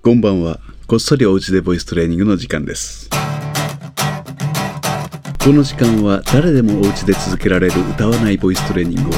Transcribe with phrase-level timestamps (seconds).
[0.00, 0.60] こんばんは。
[0.86, 3.10] こっそりおうちでボイストレーニングの時間です。
[5.42, 9.12] この時間は誰でもおうちで続けられる歌わないボイストレーニングを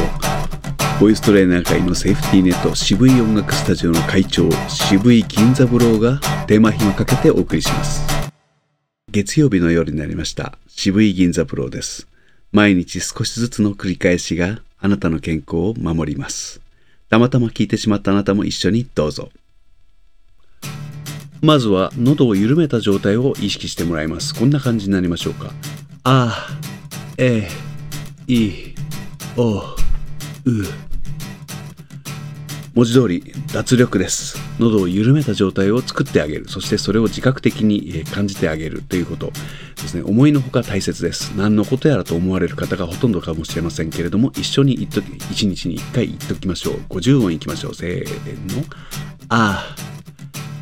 [0.98, 8.02] ボイストレーナー界のセーフティーネット渋い音楽スタジオの会長渋い銀座ブローがテーマ暇かけてお送りします。
[9.10, 10.56] 月曜日の夜になりました。
[10.66, 12.08] 渋い銀座ブロです。
[12.52, 16.62] 毎日少しずつの繰り返しがあなたの健康を守ります。
[17.10, 19.28] たまたま聞いてしまったあなたも一緒にどうぞ。
[21.42, 24.34] まずは喉を緩めた状態を意識してもらいます。
[24.34, 25.50] こんな感じになりましょうか。
[26.04, 26.48] あ、
[27.16, 27.48] え、
[28.26, 28.74] い、
[29.36, 29.64] お、う。
[32.74, 34.38] 文字通り脱力です。
[34.58, 36.48] 喉を緩めた状態を作ってあげる。
[36.48, 39.32] そしてそれを自覚的に感じてあげるということ
[39.76, 40.02] ですね。
[40.02, 41.32] 思いのほか大切です。
[41.36, 46.74] 何のことやらと思われる方がほとんどかもしれませんけれども、一緒に言っとき、一日に一回言っときましょう。
[46.90, 47.74] 50音いきましょう。
[47.74, 48.64] せーの。
[49.30, 49.74] あ、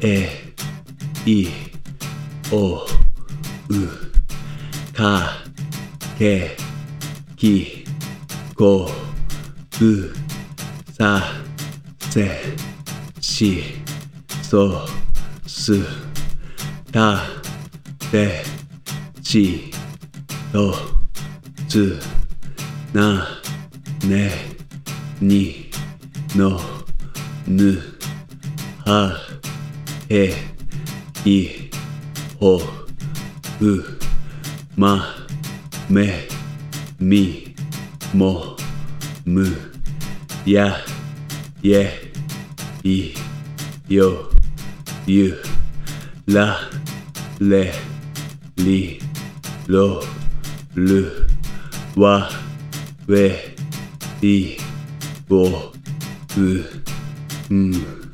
[0.01, 0.48] え、
[1.29, 1.49] い、
[2.51, 2.87] お、う、
[4.95, 5.29] か、
[6.19, 6.57] け、
[7.37, 7.85] き、
[8.57, 8.91] こ、
[9.83, 10.11] う、
[10.91, 11.23] さ、
[12.09, 12.41] せ、
[13.21, 13.63] し、
[14.41, 14.87] そ、
[15.47, 15.85] す、
[16.91, 17.21] た、
[18.11, 18.43] て、
[19.23, 19.71] ち、
[20.51, 20.75] と、
[21.69, 22.01] つ、
[22.95, 23.29] な、
[24.03, 24.31] ね、
[25.21, 25.71] に、
[26.35, 26.59] の、
[27.47, 27.83] ぬ、
[28.87, 29.15] は、
[30.09, 30.58] へ、
[31.29, 31.51] い
[32.41, 32.63] おう
[34.77, 35.15] ま
[35.91, 36.27] め
[36.99, 37.55] み
[38.15, 38.57] も
[39.27, 39.47] む
[40.47, 40.79] や
[41.61, 41.83] や
[42.83, 43.13] い
[43.91, 44.31] よ
[45.07, 45.39] ゆ
[46.27, 46.57] ら
[47.39, 47.75] れ
[48.57, 48.99] り
[49.67, 50.01] ろ
[50.77, 51.27] る
[51.95, 52.31] わ
[53.07, 53.55] れ
[54.23, 54.57] い
[55.29, 55.47] ぼ
[57.51, 58.08] うん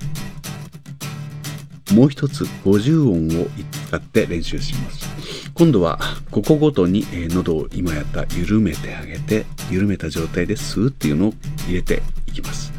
[1.95, 3.47] もう一つ50音を
[3.89, 5.09] 使って練習します。
[5.55, 6.01] 今度は
[6.33, 11.35] ここごとにえ喉を今やった緩めてあげて緩めた状態で吸うっていうのを
[11.69, 12.73] 入れていきます。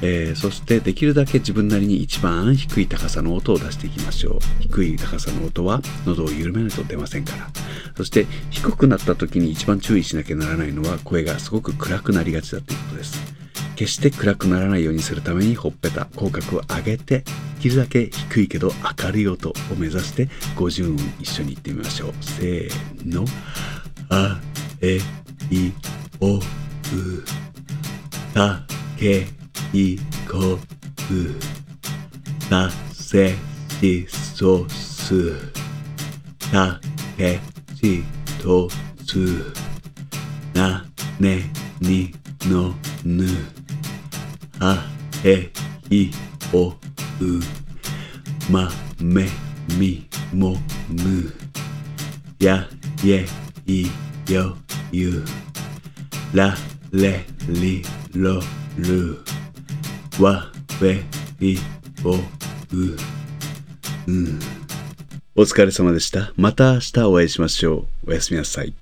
[0.00, 7.48] えーそしてできるだけ自分なりに一番低い高さの音を出していきましょう低い高さの音は喉を緩めないと出ませんから
[7.96, 13.37] そして低くなった時に一番注意しなきゃならないのは声がすごく暗くなりがちだということです
[13.78, 17.24] 決して暗くならないようにするためにほっぺた口角を上げてで
[17.60, 22.14] きるだけ低いけど明るい音を目指して50音一緒に言ってみましょう。
[22.20, 23.24] せーの。
[24.10, 24.40] あ
[24.80, 24.98] え
[25.48, 25.72] い
[26.18, 26.40] おう。
[28.34, 28.62] た
[28.98, 29.28] け
[29.72, 29.96] い
[30.28, 30.58] こう。
[32.50, 33.36] たせ
[33.80, 35.34] しそす。
[36.50, 36.80] た
[37.16, 37.38] け
[37.80, 38.02] し
[38.42, 38.68] と
[39.06, 39.18] す。
[40.52, 40.84] な
[41.20, 41.44] ね
[41.80, 42.74] にの
[43.04, 43.57] ぬ。
[44.58, 44.84] は
[45.24, 45.50] へ
[45.90, 46.10] い
[46.52, 46.74] おう
[48.50, 48.70] ま
[49.00, 49.26] め
[49.78, 50.56] みも
[50.88, 51.32] む
[52.40, 52.68] や
[53.04, 53.26] ye
[53.66, 53.86] い
[54.32, 54.56] よ
[54.90, 55.24] ゆ
[56.34, 56.54] ら
[56.92, 57.82] れり
[58.14, 58.40] ろ
[58.78, 59.18] る
[60.20, 61.04] わべ
[61.40, 61.58] い
[62.04, 62.18] おう
[64.08, 64.38] うん
[65.36, 66.32] お疲れ様でした。
[66.36, 68.10] また明日お会いしましょう。
[68.10, 68.74] おやすみなさい。